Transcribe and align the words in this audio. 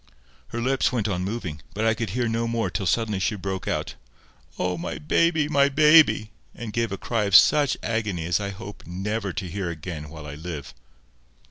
Her 0.47 0.59
lips 0.59 0.91
went 0.91 1.07
on 1.07 1.23
moving, 1.23 1.61
but 1.75 1.85
I 1.85 1.93
could 1.93 2.09
hear 2.09 2.27
no 2.27 2.47
more 2.47 2.71
till 2.71 2.87
suddenly 2.87 3.19
she 3.19 3.35
broke 3.35 3.67
out— 3.67 3.93
"Oh! 4.57 4.75
my 4.75 4.97
baby! 4.97 5.47
my 5.47 5.69
baby!" 5.69 6.31
and 6.55 6.73
gave 6.73 6.91
a 6.91 6.97
cry 6.97 7.25
of 7.25 7.35
such 7.35 7.77
agony 7.83 8.25
as 8.25 8.39
I 8.39 8.49
hope 8.49 8.81
never 8.87 9.31
to 9.33 9.47
hear 9.47 9.69
again 9.69 10.09
while 10.09 10.25
I 10.25 10.33
live. 10.33 10.73